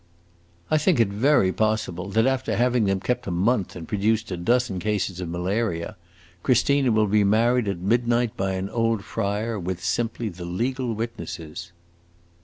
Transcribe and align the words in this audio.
I 0.71 0.79
think 0.79 0.99
it 0.99 1.09
very 1.09 1.53
possible 1.53 2.09
that 2.09 2.25
after 2.25 2.55
having 2.57 2.87
kept 3.01 3.25
them 3.25 3.35
a 3.37 3.39
month 3.39 3.75
and 3.75 3.87
produced 3.87 4.31
a 4.31 4.35
dozen 4.35 4.79
cases 4.79 5.19
of 5.19 5.29
malaria, 5.29 5.95
Christina 6.41 6.91
will 6.91 7.05
be 7.05 7.23
married 7.23 7.67
at 7.67 7.77
midnight 7.77 8.35
by 8.35 8.53
an 8.53 8.67
old 8.67 9.03
friar, 9.03 9.59
with 9.59 9.83
simply 9.83 10.27
the 10.27 10.45
legal 10.45 10.93
witnesses." 10.95 11.71